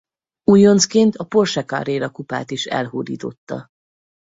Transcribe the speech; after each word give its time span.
Újoncként 0.43 1.15
a 1.15 1.23
Porsche 1.23 1.63
Carrera 1.65 2.09
Kupát 2.09 2.51
is 2.51 2.65
elhódította. 2.65 3.67